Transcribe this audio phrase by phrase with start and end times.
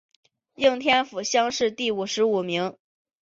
[0.55, 2.75] 应天府乡试第五十五名。